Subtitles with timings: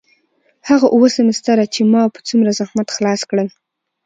[0.69, 3.47] هغه اووه سمستره چې ما په څومره زحمت خلاص کړل.